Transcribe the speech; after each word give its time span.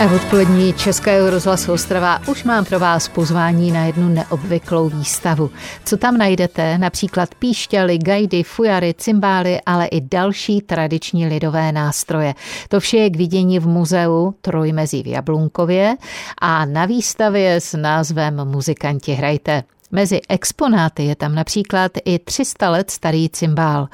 A 0.00 0.06
v 0.06 0.14
odpolední 0.14 0.72
Českého 0.72 1.30
rozhlasu 1.30 1.72
Ostrava 1.72 2.20
už 2.28 2.44
mám 2.44 2.64
pro 2.64 2.78
vás 2.78 3.08
pozvání 3.08 3.72
na 3.72 3.84
jednu 3.84 4.08
neobvyklou 4.08 4.88
výstavu. 4.88 5.50
Co 5.84 5.96
tam 5.96 6.18
najdete? 6.18 6.78
Například 6.78 7.34
píšťaly, 7.34 7.98
gajdy, 7.98 8.42
fujary, 8.42 8.94
cymbály, 8.98 9.60
ale 9.66 9.86
i 9.86 10.00
další 10.00 10.60
tradiční 10.60 11.26
lidové 11.26 11.72
nástroje. 11.72 12.34
To 12.68 12.80
vše 12.80 12.96
je 12.96 13.10
k 13.10 13.16
vidění 13.16 13.58
v 13.58 13.66
muzeu 13.66 14.34
Trojmezí 14.40 15.02
v 15.02 15.06
Jablunkově 15.06 15.96
a 16.40 16.64
na 16.64 16.86
výstavě 16.86 17.60
s 17.60 17.76
názvem 17.76 18.44
Muzikanti 18.44 19.12
hrajte. 19.12 19.62
Mezi 19.90 20.20
exponáty 20.28 21.04
je 21.04 21.16
tam 21.16 21.34
například 21.34 21.92
i 22.04 22.18
300 22.18 22.70
let 22.70 22.90
starý 22.90 23.28
cymbál. 23.28 23.88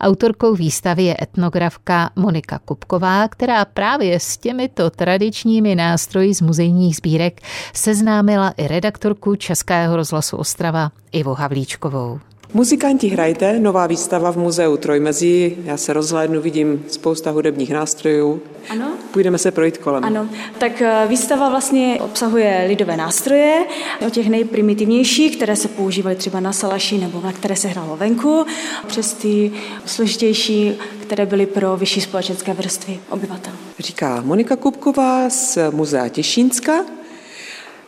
Autorkou 0.00 0.54
výstavy 0.54 1.04
je 1.04 1.16
etnografka 1.22 2.10
Monika 2.16 2.58
Kupková, 2.58 3.28
která 3.28 3.64
právě 3.64 4.20
s 4.20 4.36
těmito 4.36 4.90
tradičními 4.90 5.74
nástroji 5.74 6.34
z 6.34 6.40
muzejních 6.40 6.96
sbírek 6.96 7.40
seznámila 7.74 8.54
i 8.56 8.68
redaktorku 8.68 9.36
Českého 9.36 9.96
rozhlasu 9.96 10.36
Ostrava 10.36 10.90
Ivo 11.12 11.34
Havlíčkovou. 11.34 12.20
Muzikanti 12.52 13.08
hrajte, 13.08 13.58
nová 13.58 13.86
výstava 13.86 14.32
v 14.32 14.36
muzeu 14.36 14.76
Trojmezí. 14.76 15.56
Já 15.64 15.76
se 15.76 15.92
rozhlédnu, 15.92 16.40
vidím 16.40 16.84
spousta 16.88 17.30
hudebních 17.30 17.70
nástrojů. 17.70 18.42
Ano. 18.68 18.92
Půjdeme 19.12 19.38
se 19.38 19.50
projít 19.50 19.78
kolem. 19.78 20.04
Ano, 20.04 20.28
tak 20.58 20.82
eh, 20.82 21.06
výstava 21.08 21.48
vlastně 21.48 21.98
obsahuje 22.00 22.64
lidové 22.68 22.96
nástroje, 22.96 23.64
o 24.06 24.10
těch 24.10 24.28
nejprimitivnějších, 24.28 25.36
které 25.36 25.56
se 25.56 25.68
používaly 25.68 26.16
třeba 26.16 26.40
na 26.40 26.52
salaši 26.52 26.98
nebo 26.98 27.20
na 27.20 27.32
které 27.32 27.56
se 27.56 27.68
hrálo 27.68 27.96
venku, 27.96 28.46
přes 28.86 29.12
ty 29.12 29.52
složitější, 29.84 30.72
které 31.02 31.26
byly 31.26 31.46
pro 31.46 31.76
vyšší 31.76 32.00
společenské 32.00 32.54
vrstvy 32.54 32.98
obyvatel. 33.10 33.52
Říká 33.78 34.22
Monika 34.24 34.56
Kupková 34.56 35.30
z 35.30 35.58
Muzea 35.70 36.08
Těšínska 36.08 36.84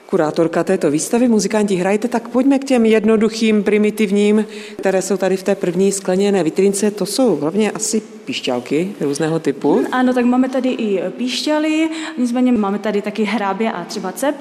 kurátorka 0.07 0.65
této 0.65 0.91
výstavy 0.91 1.29
Muzikanti 1.29 1.77
hrajte, 1.77 2.09
tak 2.09 2.29
pojďme 2.29 2.59
k 2.59 2.65
těm 2.65 2.87
jednoduchým, 2.87 3.63
primitivním, 3.63 4.47
které 4.79 5.03
jsou 5.03 5.17
tady 5.17 5.37
v 5.37 5.43
té 5.43 5.55
první 5.55 5.93
skleněné 5.93 6.43
vitrince. 6.43 6.91
To 6.91 7.07
jsou 7.07 7.37
hlavně 7.37 7.71
asi 7.71 8.03
píšťalky 8.25 8.93
různého 9.01 9.39
typu. 9.39 9.85
Ano, 9.93 10.15
tak 10.15 10.25
máme 10.25 10.49
tady 10.49 10.69
i 10.69 11.03
píšťaly, 11.17 11.89
nicméně 12.19 12.53
máme 12.53 12.79
tady 12.79 13.03
taky 13.03 13.25
hrábě 13.25 13.73
a 13.73 13.85
třeba 13.85 14.13
cep, 14.13 14.37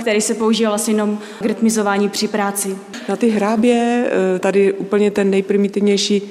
který 0.00 0.20
se 0.20 0.34
používá 0.34 0.70
vlastně 0.70 0.94
jenom 0.94 1.18
k 1.40 1.44
rytmizování 1.44 2.08
při 2.08 2.28
práci. 2.28 2.76
Na 3.08 3.16
ty 3.16 3.28
hrábě 3.28 4.06
e, 4.36 4.38
tady 4.38 4.72
úplně 4.72 5.10
ten 5.10 5.30
nejprimitivnější 5.30 6.22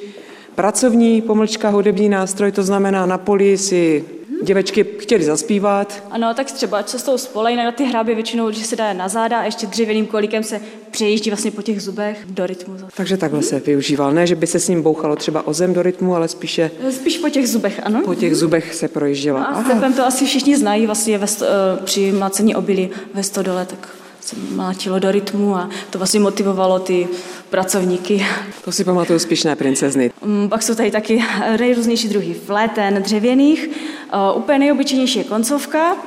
pracovní 0.56 1.22
pomlčka 1.22 1.69
hudební 1.69 2.09
nástroj, 2.09 2.52
to 2.52 2.63
znamená 2.63 3.06
na 3.06 3.17
poli 3.17 3.58
si 3.58 4.06
děvečky 4.44 4.86
chtěli 5.00 5.23
zaspívat. 5.23 6.03
Ano, 6.11 6.34
tak 6.34 6.52
třeba 6.52 6.84
cestou 6.84 7.17
spolej 7.17 7.56
na 7.56 7.72
ty 7.72 7.84
hrábě 7.84 8.16
většinou, 8.16 8.52
že 8.52 8.64
se 8.64 8.75
dá 8.75 8.94
na 8.94 9.09
záda 9.09 9.39
a 9.39 9.44
ještě 9.44 9.67
dřevěným 9.67 10.06
kolíkem 10.06 10.44
se 10.44 10.61
přejíždí 10.92 11.30
vlastně 11.30 11.52
po 11.52 11.61
těch 11.61 11.81
zubech 11.81 12.25
do 12.25 12.47
rytmu. 12.47 12.78
Takže 12.95 13.17
takhle 13.17 13.42
se 13.42 13.59
využíval. 13.59 14.12
Ne, 14.12 14.28
že 14.28 14.36
by 14.36 14.47
se 14.47 14.59
s 14.59 14.67
ním 14.67 14.81
bouchalo 14.81 15.16
třeba 15.16 15.47
o 15.47 15.53
zem 15.53 15.73
do 15.73 15.81
rytmu, 15.81 16.16
ale 16.16 16.28
spíše... 16.28 16.72
Spíš 16.92 17.17
po 17.17 17.30
těch 17.30 17.50
zubech, 17.50 17.80
ano. 17.84 18.02
Po 18.06 18.16
těch 18.16 18.36
zubech 18.36 18.75
se 18.75 18.88
projíždělo. 18.88 19.39
No 19.39 19.58
a 19.58 19.92
s 19.92 19.95
to 19.95 20.06
asi 20.06 20.25
všichni 20.25 20.58
znají 20.58 20.86
vlastně 20.86 21.17
ve 21.17 21.28
eh, 21.42 21.47
při 21.84 22.12
mlácení 22.12 22.56
obilí 22.56 22.89
ve 23.14 23.23
stodole, 23.23 23.66
tak 23.66 24.00
se 24.22 24.36
mlátilo 24.52 25.00
do 25.00 25.11
rytmu 25.11 25.55
a 25.55 25.69
to 25.89 25.97
vlastně 25.97 26.19
motivovalo 26.19 26.80
ty 26.80 27.08
pracovníky. 27.50 28.25
To 28.66 28.72
si 28.72 28.83
pamatuju 28.83 29.19
spíšné 29.19 29.55
princezny. 29.55 30.11
Mm, 30.25 30.50
pak 30.50 30.63
jsou 30.63 30.75
tady 30.75 30.91
taky 30.91 31.23
nejrůznější 31.59 32.09
druhy 32.09 32.33
fléten, 32.33 33.03
dřevěných. 33.03 33.69
Uh, 34.13 34.38
úplně 34.38 34.59
nejobyčejnější 34.59 35.19
je 35.19 35.25
koncovka. 35.25 35.94
Uh, 35.94 36.00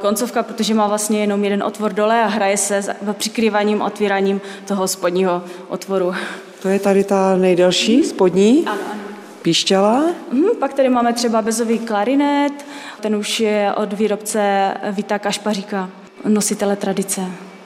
koncovka, 0.00 0.42
protože 0.42 0.74
má 0.74 0.86
vlastně 0.86 1.20
jenom 1.20 1.44
jeden 1.44 1.62
otvor 1.62 1.92
dole 1.92 2.22
a 2.22 2.26
hraje 2.26 2.56
se 2.56 2.82
s 2.82 2.90
přikryváním 3.12 3.82
a 3.82 3.86
otvíráním 3.86 4.40
toho 4.66 4.88
spodního 4.88 5.42
otvoru. 5.68 6.14
To 6.62 6.68
je 6.68 6.78
tady 6.78 7.04
ta 7.04 7.36
nejdelší, 7.36 8.04
spodní? 8.04 8.64
Ano, 8.66 8.80
ano. 8.92 9.00
Píšťala? 9.42 10.04
Hmm, 10.32 10.50
pak 10.60 10.74
tady 10.74 10.88
máme 10.88 11.12
třeba 11.12 11.42
bezový 11.42 11.78
klarinet, 11.78 12.52
ten 13.00 13.16
už 13.16 13.40
je 13.40 13.72
od 13.76 13.92
výrobce 13.92 14.74
Vita 14.92 15.18
Kašpaříka 15.18 15.90
nositele 16.24 16.76
tradice. 16.76 17.20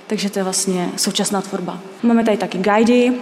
Takže 0.07 0.31
to 0.31 0.39
je 0.39 0.43
vlastně 0.43 0.91
současná 0.97 1.41
tvorba. 1.41 1.81
Máme 2.03 2.25
tady 2.25 2.37
taky 2.37 2.59
guidy, 2.59 3.13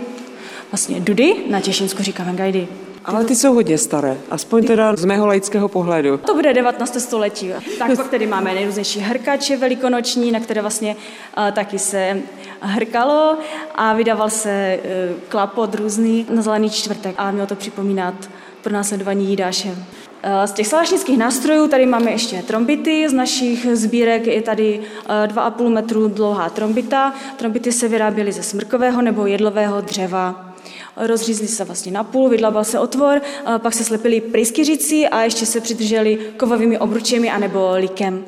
vlastně 0.72 1.00
dudy, 1.00 1.34
na 1.50 1.60
Těšínsku 1.60 2.02
říkáme 2.02 2.32
guidy. 2.32 2.68
Ale 3.04 3.24
ty 3.24 3.36
jsou 3.36 3.54
hodně 3.54 3.78
staré, 3.78 4.16
aspoň 4.30 4.66
teda 4.66 4.96
z 4.96 5.04
mého 5.04 5.26
laického 5.26 5.68
pohledu. 5.68 6.16
To 6.16 6.34
bude 6.34 6.54
19. 6.54 7.00
století. 7.00 7.50
Tak 7.78 7.96
pak 7.96 8.08
tady 8.08 8.26
máme 8.26 8.54
nejrůznější 8.54 9.00
hrkače 9.00 9.56
velikonoční, 9.56 10.32
na 10.32 10.40
které 10.40 10.60
vlastně 10.60 10.96
uh, 11.38 11.50
taky 11.50 11.78
se 11.78 12.22
hrkalo 12.60 13.36
a 13.74 13.92
vydával 13.94 14.30
se 14.30 14.78
uh, 14.82 15.20
klapot 15.28 15.74
různý 15.74 16.26
na 16.30 16.42
zelený 16.42 16.70
čtvrtek 16.70 17.14
a 17.18 17.30
mělo 17.30 17.46
to 17.46 17.54
připomínat 17.54 18.14
pro 18.62 18.72
následování 18.72 19.30
Jídáše. 19.30 19.68
Eh, 19.68 20.09
z 20.44 20.52
těch 20.52 20.66
slášnických 20.66 21.18
nástrojů 21.18 21.68
tady 21.68 21.86
máme 21.86 22.10
ještě 22.10 22.42
trombity. 22.42 23.08
Z 23.08 23.12
našich 23.12 23.66
sbírek 23.72 24.26
je 24.26 24.42
tady 24.42 24.80
2,5 25.26 25.66
eh, 25.66 25.70
metru 25.70 26.08
dlouhá 26.08 26.50
trombita. 26.50 27.14
Trombity 27.36 27.72
se 27.72 27.88
vyráběly 27.88 28.32
ze 28.32 28.42
smrkového 28.42 29.02
nebo 29.02 29.26
jedlového 29.26 29.80
dřeva. 29.80 30.54
Rozřízli 30.96 31.48
se 31.48 31.64
vlastně 31.64 31.92
na 31.92 32.04
půl, 32.04 32.28
vydlabal 32.28 32.64
se 32.64 32.78
otvor, 32.78 33.20
eh, 33.22 33.58
pak 33.58 33.74
se 33.74 33.84
slepili 33.84 34.20
pryskyřicí 34.20 35.08
a 35.08 35.22
ještě 35.22 35.46
se 35.46 35.60
přidrželi 35.60 36.18
kovovými 36.36 36.78
obručemi 36.78 37.30
anebo 37.30 37.70
likem. 37.74 38.24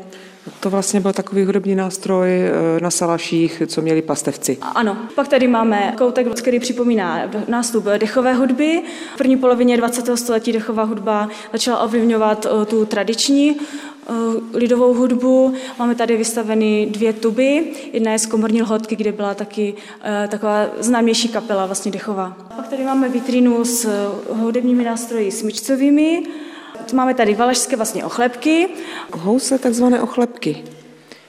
To 0.61 0.71
vlastně 0.71 1.01
byl 1.01 1.13
takový 1.13 1.45
hudební 1.45 1.75
nástroj 1.75 2.29
eh, 2.31 2.81
na 2.81 2.91
salaších, 2.91 3.63
co 3.67 3.83
měli 3.83 4.03
pastevci. 4.03 4.59
Ano. 4.75 4.97
Pak 5.15 5.29
tady 5.29 5.49
máme 5.49 5.95
koutek, 5.99 6.35
který 6.39 6.61
připomíná 6.61 7.31
nástup 7.49 7.85
dechové 7.85 8.35
hudby. 8.35 8.83
V 9.15 9.19
první 9.19 9.37
polovině 9.37 9.77
20. 9.77 10.17
století 10.17 10.53
dechová 10.53 10.83
hudba 10.83 11.29
začala 11.53 11.79
ovlivňovat 11.79 12.47
eh, 12.47 12.67
tu 12.67 12.85
tradiční 12.85 13.57
eh, 13.57 14.13
lidovou 14.55 14.95
hudbu. 14.95 15.55
Máme 15.79 15.95
tady 15.95 16.17
vystaveny 16.17 16.89
dvě 16.91 17.13
tuby. 17.13 17.65
Jedna 17.93 18.13
je 18.13 18.19
z 18.19 18.27
komorní 18.27 18.63
lhotky, 18.63 18.97
kde 18.97 19.13
byla 19.13 19.35
taky 19.35 19.75
taková 20.29 20.67
známější 20.79 21.29
kapela, 21.29 21.67
vlastně 21.67 21.93
dechová. 21.93 22.37
Pak 22.57 22.69
tady 22.69 22.85
máme 22.85 23.09
vitrínu 23.09 23.65
s 23.65 23.89
hudebními 24.31 24.85
nástroji 24.85 25.31
smyčcovými 25.31 26.23
Máme 26.93 27.15
tady 27.15 27.35
valašské 27.35 27.77
vlastně 27.77 28.05
ochlepky. 28.05 28.69
Housle, 29.13 29.59
takzvané 29.59 30.03
ochlepky. 30.03 30.65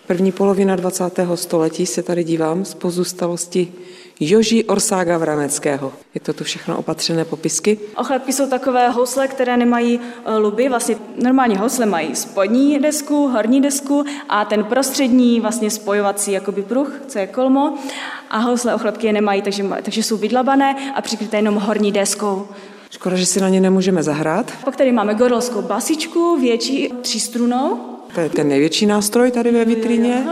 První 0.08 0.32
polovina 0.32 0.76
20. 0.76 1.20
století 1.36 1.86
se 1.86 2.04
tady 2.04 2.24
dívám 2.24 2.66
z 2.66 2.74
pozůstalosti 2.74 3.74
Joží 4.20 4.64
Orsága 4.64 5.18
Vraneckého. 5.18 5.94
Je 6.14 6.22
to 6.22 6.34
tu 6.34 6.44
všechno 6.44 6.78
opatřené 6.78 7.26
popisky. 7.26 7.80
Ochlepky 7.98 8.34
jsou 8.34 8.50
takové 8.50 8.90
housle, 8.90 9.28
které 9.28 9.58
nemají 9.58 10.00
e, 10.26 10.38
luby. 10.38 10.70
Vlastně 10.70 10.96
normální 11.24 11.56
housle 11.58 11.86
mají 11.86 12.16
spodní 12.16 12.80
desku, 12.80 13.28
horní 13.28 13.62
desku 13.62 14.06
a 14.30 14.46
ten 14.46 14.64
prostřední 14.64 15.40
vlastně 15.40 15.72
spojovací 15.72 16.32
jakoby 16.32 16.62
pruh, 16.62 17.02
co 17.08 17.20
je 17.20 17.28
kolmo. 17.28 17.78
A 18.30 18.38
housle 18.38 18.76
ochlepky 18.76 19.08
je 19.08 19.14
nemají, 19.14 19.42
takže, 19.42 19.64
takže 19.84 20.04
jsou 20.04 20.18
vydlabané 20.18 20.94
a 20.96 21.02
přikryté 21.02 21.38
jenom 21.38 21.56
horní 21.56 21.92
deskou. 21.92 22.48
Škoda, 22.94 23.16
že 23.16 23.26
si 23.26 23.42
na 23.42 23.50
ně 23.50 23.62
nemůžeme 23.62 24.04
zahrát. 24.04 24.52
Pak 24.66 24.76
tady 24.76 24.92
máme 24.92 25.16
gorolskou 25.16 25.62
basičku, 25.62 26.38
větší 26.42 26.90
třístrunou. 27.02 27.80
To 28.16 28.20
je 28.20 28.30
ten 28.30 28.48
největší 28.48 28.86
nástroj 28.86 29.32
tady 29.32 29.52
ve 29.52 29.66
vitrině. 29.66 30.28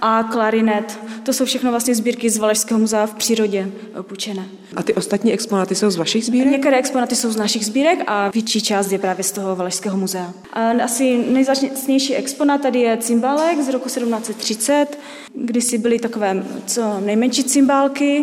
A 0.00 0.22
klarinet. 0.22 0.98
To 1.22 1.32
jsou 1.32 1.44
všechno 1.44 1.70
vlastně 1.70 1.94
sbírky 1.94 2.30
z 2.30 2.36
Valašského 2.36 2.80
muzea 2.80 3.06
v 3.06 3.14
přírodě 3.14 3.68
opučené. 3.98 4.44
A 4.76 4.82
ty 4.82 4.94
ostatní 4.94 5.32
exponáty 5.32 5.74
jsou 5.74 5.90
z 5.90 5.96
vašich 5.96 6.24
sbírek? 6.24 6.52
Některé 6.52 6.78
exponáty 6.78 7.16
jsou 7.16 7.30
z 7.30 7.36
našich 7.36 7.66
sbírek 7.66 7.98
a 8.06 8.28
větší 8.28 8.60
část 8.60 8.92
je 8.92 8.98
právě 8.98 9.24
z 9.24 9.32
toho 9.32 9.56
Valašského 9.56 9.96
muzea. 9.96 10.32
A 10.52 10.70
asi 10.70 11.24
nejzácnější 11.28 12.14
exponát 12.14 12.60
tady 12.60 12.80
je 12.80 12.96
cymbálek 12.96 13.60
z 13.60 13.68
roku 13.68 13.84
1730, 13.84 14.98
kdysi 15.34 15.78
byly 15.78 15.98
takové 15.98 16.44
co 16.66 17.00
nejmenší 17.00 17.44
cymbálky 17.44 18.22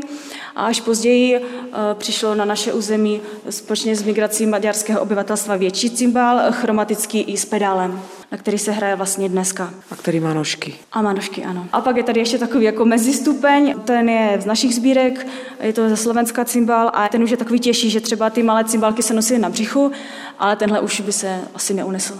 a 0.56 0.66
až 0.66 0.82
později 0.82 1.40
uh, 1.40 1.46
přišlo 1.94 2.36
na 2.36 2.46
naše 2.46 2.74
území 2.74 3.22
společně 3.50 3.96
s 3.96 4.04
migrací 4.04 4.46
maďarského 4.46 5.02
obyvatelstva 5.02 5.56
větší 5.56 5.90
cymbál, 5.90 6.52
chromatický 6.52 7.22
i 7.22 7.38
s 7.38 7.46
pedálem 7.46 8.02
na 8.34 8.38
který 8.38 8.58
se 8.58 8.72
hraje 8.72 8.96
vlastně 8.96 9.30
dneska. 9.30 9.74
A 9.92 9.96
který 9.96 10.20
má 10.20 10.34
nožky. 10.34 10.74
A 10.92 11.02
má 11.02 11.14
nožky, 11.14 11.44
ano. 11.44 11.68
A 11.74 11.82
pak 11.82 11.98
je 11.98 12.04
tady 12.04 12.20
ještě 12.20 12.38
takový 12.38 12.66
jako 12.66 12.86
mezistupeň, 12.86 13.76
ten 13.86 14.10
je 14.10 14.38
z 14.42 14.46
našich 14.46 14.76
sbírek, 14.76 15.28
je 15.62 15.74
to 15.74 15.90
ze 15.90 15.98
Slovenska 15.98 16.46
cymbál 16.46 16.92
a 16.94 17.08
ten 17.08 17.24
už 17.24 17.32
je 17.32 17.38
takový 17.38 17.60
těžší, 17.60 17.90
že 17.90 18.02
třeba 18.02 18.30
ty 18.30 18.44
malé 18.44 18.64
cymbálky 18.64 19.04
se 19.04 19.14
nosí 19.14 19.38
na 19.38 19.50
břichu, 19.50 19.92
ale 20.40 20.56
tenhle 20.56 20.80
už 20.80 21.02
by 21.02 21.12
se 21.12 21.40
asi 21.56 21.74
neunesl. 21.74 22.20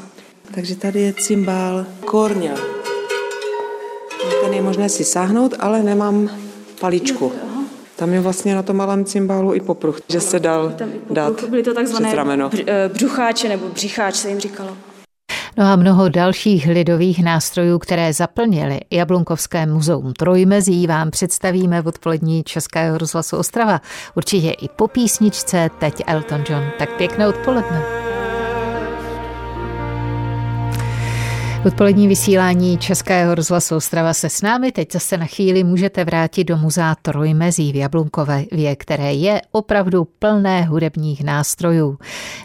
Takže 0.52 0.76
tady 0.76 1.02
je 1.02 1.14
cymbál 1.14 1.86
Korňa. 2.06 2.54
Ten 4.44 4.54
je 4.54 4.62
možné 4.62 4.90
si 4.90 5.04
sáhnout, 5.04 5.54
ale 5.60 5.84
nemám 5.84 6.30
paličku. 6.80 7.32
Tam 7.96 8.14
je 8.14 8.20
vlastně 8.20 8.56
na 8.56 8.64
tom 8.64 8.76
malém 8.76 9.06
cymbálu 9.06 9.54
i 9.54 9.60
popruh, 9.60 10.00
že 10.10 10.22
se 10.22 10.40
dal 10.40 10.74
dát 11.10 11.44
Byly 11.44 11.64
to 11.64 11.74
takzvané 11.74 12.16
eh, 12.68 12.90
břucháče 12.94 13.50
nebo 13.50 13.70
břicháč 13.70 14.16
se 14.16 14.30
jim 14.30 14.40
říkalo. 14.40 14.78
No 15.58 15.66
a 15.66 15.76
mnoho 15.76 16.10
dalších 16.10 16.68
lidových 16.68 17.24
nástrojů, 17.24 17.80
které 17.80 18.14
zaplnily 18.14 18.80
Jablunkovské 18.92 19.66
muzeum 19.66 20.14
Trojmezí, 20.14 20.88
vám 20.88 21.12
představíme 21.12 21.82
v 21.82 21.88
odpolední 21.88 22.44
Českého 22.44 22.98
rozhlasu 22.98 23.38
Ostrava. 23.38 23.82
Určitě 24.16 24.52
i 24.52 24.70
po 24.70 24.88
písničce 24.88 25.70
teď 25.80 26.04
Elton 26.08 26.44
John. 26.50 26.64
Tak 26.80 26.90
pěkné 26.98 27.28
odpoledne. 27.28 27.93
Odpolední 31.66 32.08
vysílání 32.08 32.78
Českého 32.78 33.36
rozhlasu 33.36 33.76
Ostrava 33.76 34.14
se 34.14 34.30
s 34.30 34.42
námi 34.42 34.72
teď 34.72 34.92
zase 34.92 35.18
na 35.18 35.26
chvíli 35.26 35.64
můžete 35.64 36.06
vrátit 36.06 36.44
do 36.44 36.58
muzea 36.58 36.96
Trojmezí 37.02 37.72
v 37.72 37.76
Jablunkové, 37.76 38.46
které 38.76 39.14
je 39.14 39.42
opravdu 39.52 40.08
plné 40.20 40.64
hudebních 40.64 41.24
nástrojů. 41.24 41.98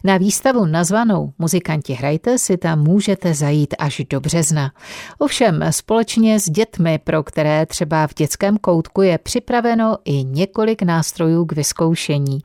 Na 0.04 0.16
výstavu 0.16 0.66
nazvanou 0.66 1.32
Muzikanti 1.38 1.92
hrajte 1.92 2.38
si 2.38 2.56
tam 2.56 2.82
můžete 2.82 3.34
zajít 3.34 3.74
až 3.78 4.02
do 4.10 4.20
března. 4.20 4.72
Ovšem 5.18 5.64
společně 5.70 6.40
s 6.40 6.44
dětmi, 6.44 7.00
pro 7.04 7.22
které 7.22 7.66
třeba 7.66 8.06
v 8.06 8.14
dětském 8.14 8.58
koutku 8.58 9.02
je 9.02 9.18
připraveno 9.18 9.96
i 10.04 10.24
několik 10.24 10.82
nástrojů 10.82 11.44
k 11.44 11.52
vyzkoušení. 11.52 12.38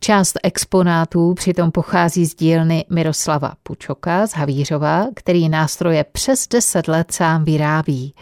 Část 0.00 0.38
exponátů 0.42 1.34
přitom 1.34 1.70
pochází 1.70 2.26
z 2.26 2.34
dílny 2.34 2.84
Miroslava 2.90 3.52
Pučoka 3.62 4.26
z 4.26 4.32
Havířova, 4.32 5.06
který 5.14 5.48
nástroj 5.48 5.93
je 5.94 6.04
přes 6.04 6.48
10 6.48 6.88
let 6.88 7.12
sám 7.12 7.44
vyrábí. 7.44 8.14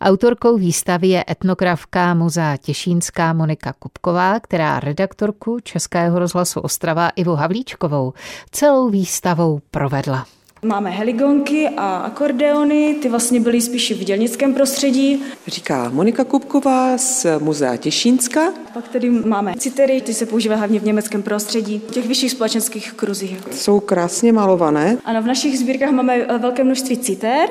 Autorkou 0.00 0.56
výstavy 0.56 1.08
je 1.08 1.24
etnografka 1.30 2.14
muzea 2.14 2.56
Těšínská 2.56 3.32
Monika 3.32 3.72
Kupková, 3.72 4.40
která 4.40 4.80
redaktorku 4.80 5.60
Českého 5.60 6.18
rozhlasu 6.18 6.60
Ostrava 6.60 7.08
Ivu 7.08 7.34
Havlíčkovou 7.34 8.12
celou 8.50 8.90
výstavou 8.90 9.60
provedla. 9.70 10.26
Máme 10.64 10.90
heligonky 10.90 11.68
a 11.76 11.96
akordeony, 11.96 12.96
ty 13.02 13.08
vlastně 13.08 13.40
byly 13.40 13.60
spíš 13.60 13.92
v 13.92 14.04
dělnickém 14.04 14.54
prostředí. 14.54 15.22
Říká 15.46 15.88
Monika 15.88 16.24
Kupková 16.24 16.98
z 16.98 17.26
Muzea 17.38 17.76
Těšínska. 17.76 18.52
Pak 18.74 18.88
tady 18.88 19.10
máme 19.10 19.54
citery, 19.58 20.00
ty 20.00 20.14
se 20.14 20.26
používají 20.26 20.58
hlavně 20.58 20.80
v 20.80 20.84
německém 20.84 21.22
prostředí, 21.22 21.82
v 21.88 21.90
těch 21.90 22.06
vyšších 22.06 22.30
společenských 22.30 22.92
kruzích. 22.92 23.38
Jsou 23.50 23.80
krásně 23.80 24.32
malované. 24.32 24.98
Ano, 25.04 25.22
v 25.22 25.26
našich 25.26 25.58
sbírkách 25.58 25.90
máme 25.90 26.16
eh, 26.16 26.38
velké 26.38 26.64
množství 26.64 26.96
citer. 26.96 27.48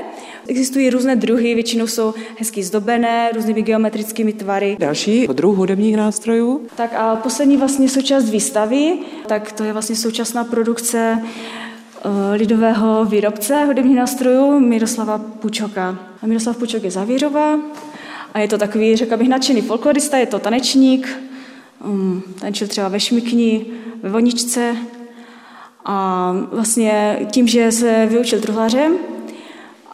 Existují 0.48 0.90
různé 0.90 1.16
druhy, 1.16 1.56
většinou 1.56 1.88
jsou 1.88 2.14
hezky 2.38 2.64
zdobené, 2.64 3.30
různými 3.36 3.62
geometrickými 3.62 4.34
tvary. 4.34 4.78
Další 4.80 5.28
druh 5.28 5.58
hudebních 5.58 5.98
nástrojů. 5.98 6.62
Tak 6.76 6.94
a 6.94 7.16
poslední 7.16 7.58
vlastně 7.58 7.90
součást 7.90 8.30
výstavy, 8.30 8.98
tak 9.28 9.52
to 9.52 9.64
je 9.64 9.74
vlastně 9.74 9.96
současná 9.96 10.44
produkce 10.44 11.22
lidového 12.34 13.06
výrobce 13.06 13.66
hudebních 13.66 13.98
nástrojů 13.98 14.60
Miroslava 14.60 15.18
Pučoka. 15.18 16.00
A 16.24 16.28
Miroslav 16.28 16.58
Pučok 16.58 16.84
je 16.84 16.92
Zavířová 16.92 17.60
a 18.34 18.40
je 18.40 18.48
to 18.48 18.58
takový, 18.58 18.96
řekla 18.96 19.18
bych, 19.18 19.30
nadšený 19.30 19.62
folklorista, 19.62 20.18
je 20.18 20.26
to 20.26 20.40
tanečník, 20.40 21.20
um, 21.86 22.24
tančil 22.40 22.68
třeba 22.68 22.88
ve 22.88 23.00
šmikni, 23.00 23.66
ve 24.04 24.10
voničce 24.10 24.76
a 25.86 26.32
vlastně 26.52 27.20
tím, 27.32 27.48
že 27.48 27.72
se 27.72 28.06
vyučil 28.06 28.42
truhlářem 28.42 28.98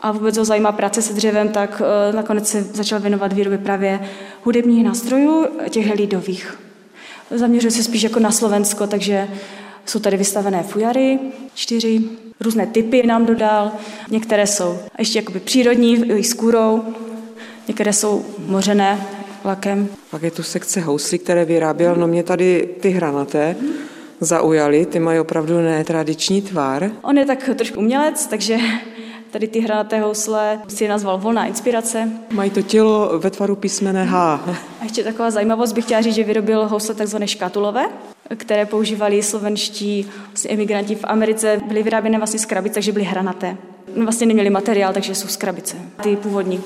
a 0.02 0.12
vůbec 0.12 0.38
ho 0.38 0.46
zajímá 0.46 0.72
práce 0.72 1.02
se 1.02 1.14
dřevem, 1.14 1.50
tak 1.50 1.82
uh, 1.82 2.16
nakonec 2.16 2.48
se 2.48 2.64
začal 2.64 3.00
věnovat 3.00 3.34
výrobě 3.34 3.58
právě 3.58 4.00
hudebních 4.44 4.84
nástrojů, 4.84 5.46
těch 5.70 5.96
lidových. 5.96 6.58
Zaměřuje 7.32 7.72
se 7.72 7.84
spíš 7.84 8.04
jako 8.04 8.20
na 8.20 8.32
Slovensko, 8.32 8.88
takže 8.88 9.28
jsou 9.90 10.00
tady 10.00 10.18
vystavené 10.18 10.64
fujary, 10.64 11.20
čtyři, 11.54 12.02
různé 12.40 12.68
typy 12.68 13.08
nám 13.08 13.26
dodal. 13.26 13.72
Některé 14.10 14.48
jsou 14.48 14.80
ještě 15.00 15.20
jakoby 15.20 15.40
přírodní, 15.40 16.24
s 16.24 16.34
kůrou, 16.34 16.84
některé 17.68 17.94
jsou 17.94 18.26
mořené 18.48 19.08
lakem. 19.46 19.90
Pak 20.12 20.24
je 20.24 20.32
tu 20.32 20.44
sekce 20.44 20.82
houslí, 20.82 21.20
které 21.20 21.46
vyráběl, 21.46 21.96
no 21.96 22.08
mě 22.08 22.24
tady 22.24 22.70
ty 22.80 22.90
hranaté 22.90 23.56
zaujaly, 24.20 24.86
ty 24.86 25.00
mají 25.00 25.20
opravdu 25.20 25.62
netradiční 25.62 26.42
tvar. 26.42 26.92
On 27.02 27.18
je 27.18 27.26
tak 27.26 27.50
trošku 27.56 27.80
umělec, 27.80 28.28
takže 28.28 28.58
tady 29.32 29.48
ty 29.48 29.60
hranaté 29.60 30.00
housle 30.00 30.60
si 30.68 30.88
nazval 30.88 31.18
Volná 31.18 31.46
inspirace. 31.46 32.10
Mají 32.32 32.50
to 32.50 32.62
tělo 32.62 33.20
ve 33.20 33.30
tvaru 33.30 33.56
písmene 33.56 34.06
H. 34.06 34.34
A 34.82 34.84
ještě 34.84 35.04
taková 35.04 35.32
zajímavost 35.32 35.74
bych 35.74 35.86
chtěla 35.86 36.02
říct, 36.02 36.16
že 36.16 36.24
vyrobil 36.24 36.68
housle 36.68 36.96
takzvané 36.96 37.28
škatulové, 37.28 37.86
které 38.38 38.66
používali 38.66 39.24
slovenští 39.24 40.08
vlastně 40.28 40.50
emigranti 40.50 40.96
v 40.96 41.04
Americe, 41.04 41.62
byly 41.68 41.84
vyráběné 41.84 42.18
vlastně 42.18 42.40
z 42.40 42.46
krabic, 42.46 42.74
takže 42.74 42.92
byly 42.92 43.06
hranaté. 43.06 43.58
Vlastně 44.04 44.28
neměli 44.28 44.50
materiál, 44.50 44.94
takže 44.94 45.16
jsou 45.16 45.28
z 45.28 45.38
krabice. 45.38 45.78
Ty 46.04 46.16
původní. 46.16 46.62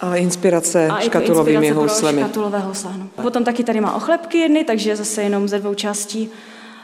A 0.00 0.16
inspirace 0.16 0.88
a 0.88 1.00
škatulovými 1.00 1.66
inspirace 1.66 1.80
houslemi. 1.80 2.20
Škatulové 2.20 2.58
housle, 2.58 2.90
ano. 2.94 3.08
Potom 3.22 3.44
taky 3.44 3.64
tady 3.64 3.80
má 3.80 3.94
ochlepky 3.94 4.38
jedny, 4.38 4.64
takže 4.64 4.96
zase 4.96 5.22
jenom 5.22 5.48
ze 5.48 5.58
dvou 5.58 5.74
částí 5.74 6.30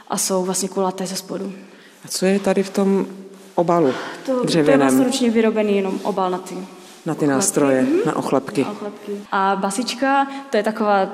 a 0.09 0.17
jsou 0.17 0.43
vlastně 0.43 0.69
kulaté 0.69 1.05
ze 1.05 1.15
spodu. 1.15 1.53
A 2.05 2.07
co 2.07 2.25
je 2.25 2.39
tady 2.39 2.63
v 2.63 2.69
tom 2.69 3.05
obalu 3.55 3.93
to, 4.25 4.43
dřevěném? 4.45 4.79
To 4.79 4.83
je 4.83 4.89
vlastně 4.89 5.05
ručně 5.05 5.29
vyrobený 5.29 5.75
jenom 5.75 5.99
obal 6.03 6.31
na 6.31 6.37
ty 6.37 6.57
na 7.05 7.15
ty 7.15 7.27
nástroje, 7.27 7.81
mm-hmm. 7.81 8.05
na 8.05 8.15
ochlepky. 8.15 8.65
ochlepky. 8.65 9.11
A 9.31 9.55
basička, 9.55 10.27
to 10.49 10.57
je 10.57 10.63
taková 10.63 11.09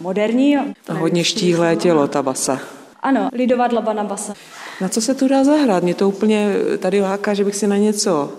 moderní. 0.00 0.56
A 0.56 0.92
hodně 0.92 1.24
štíhlé 1.24 1.76
tělo, 1.76 2.08
ta 2.08 2.22
basa. 2.22 2.60
Ano, 3.02 3.28
lidová 3.32 3.66
dlaba 3.66 4.04
basa. 4.04 4.34
Na 4.80 4.88
co 4.88 5.00
se 5.00 5.14
tu 5.14 5.28
dá 5.28 5.44
zahrát? 5.44 5.82
Mě 5.82 5.94
to 5.94 6.08
úplně 6.08 6.54
tady 6.78 7.00
láká, 7.00 7.34
že 7.34 7.44
bych 7.44 7.56
si 7.56 7.66
na 7.66 7.76
něco 7.76 8.32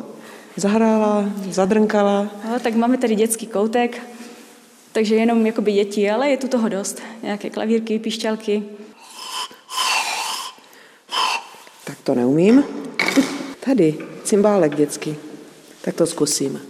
zahrála, 0.55 1.25
zadrnkala. 1.49 2.27
No, 2.51 2.59
tak 2.59 2.75
máme 2.75 2.97
tady 2.97 3.15
dětský 3.15 3.47
koutek, 3.47 4.01
takže 4.91 5.15
jenom 5.15 5.45
jakoby 5.45 5.71
děti, 5.71 6.11
ale 6.11 6.29
je 6.29 6.37
tu 6.37 6.47
toho 6.47 6.69
dost. 6.69 7.01
Nějaké 7.23 7.49
klavírky, 7.49 7.99
pišťalky. 7.99 8.63
Tak 11.83 11.97
to 12.03 12.15
neumím. 12.15 12.63
Tady, 13.67 13.97
cymbálek 14.23 14.75
dětský. 14.75 15.15
Tak 15.81 15.95
to 15.95 16.07
zkusím. 16.07 16.61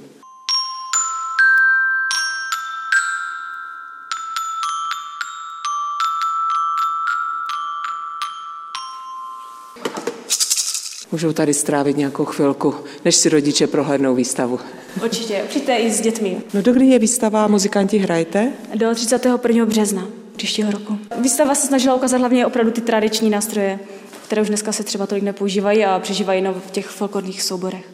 Můžou 11.11 11.33
tady 11.33 11.53
strávit 11.53 11.97
nějakou 11.97 12.25
chvilku, 12.25 12.75
než 13.05 13.15
si 13.15 13.29
rodiče 13.29 13.67
prohlédnou 13.67 14.15
výstavu. 14.15 14.59
Určitě, 15.03 15.45
přijďte 15.49 15.77
i 15.77 15.91
s 15.91 16.01
dětmi. 16.01 16.41
No 16.53 16.61
dokdy 16.61 16.85
je 16.85 16.99
výstava 16.99 17.47
Muzikanti 17.47 17.97
hrajte? 17.97 18.51
Do 18.75 18.95
31. 18.95 19.65
března 19.65 20.07
příštího 20.37 20.71
roku. 20.71 20.97
Výstava 21.21 21.55
se 21.55 21.67
snažila 21.67 21.95
ukázat 21.95 22.17
hlavně 22.17 22.45
opravdu 22.45 22.71
ty 22.71 22.81
tradiční 22.81 23.29
nástroje, 23.29 23.79
které 24.27 24.41
už 24.41 24.47
dneska 24.47 24.71
se 24.71 24.83
třeba 24.83 25.07
tolik 25.07 25.23
nepoužívají 25.23 25.85
a 25.85 25.99
přežívají 25.99 26.39
jenom 26.39 26.61
v 26.67 26.71
těch 26.71 26.87
folklorních 26.87 27.43
souborech. 27.43 27.85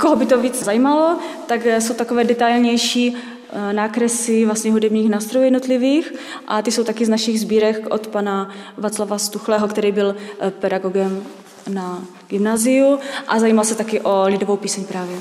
Koho 0.00 0.16
by 0.16 0.26
to 0.26 0.40
víc 0.40 0.62
zajímalo, 0.62 1.18
tak 1.46 1.66
jsou 1.66 1.94
takové 1.94 2.24
detailnější 2.24 3.16
eh, 3.16 3.72
nákresy 3.72 4.44
vlastně 4.44 4.72
hudebních 4.72 5.10
nástrojů 5.10 5.44
jednotlivých 5.44 6.12
a 6.48 6.62
ty 6.62 6.72
jsou 6.72 6.84
taky 6.84 7.06
z 7.06 7.08
našich 7.08 7.40
sbírek 7.40 7.86
od 7.90 8.06
pana 8.06 8.50
Václava 8.76 9.18
Stuchlého, 9.18 9.68
který 9.68 9.92
byl 9.92 10.16
eh, 10.40 10.50
pedagogem 10.50 11.22
na 11.68 12.04
gymnáziu 12.28 12.98
a 13.28 13.40
zajímal 13.40 13.64
se 13.64 13.74
taky 13.74 14.00
o 14.00 14.24
lidovou 14.26 14.56
píseň 14.56 14.84
právě. 14.84 15.16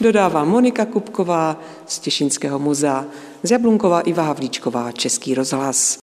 Dodává 0.00 0.44
Monika 0.44 0.84
Kupková 0.84 1.60
z 1.86 1.98
Těšinského 1.98 2.58
muzea, 2.58 3.04
z 3.42 3.50
Jablunkova 3.50 4.00
Iva 4.00 4.22
Havlíčková, 4.22 4.92
Český 4.92 5.34
rozhlas. 5.34 5.98